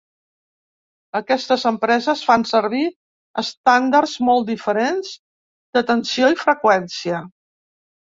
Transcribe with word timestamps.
Aquestes 1.17 1.65
empreses 1.71 2.23
fan 2.29 2.45
servir 2.51 2.85
estàndards 3.41 4.13
molt 4.29 4.47
diferents 4.53 5.11
de 5.79 5.85
tensió 5.91 6.31
i 6.37 6.41
freqüència. 6.45 7.21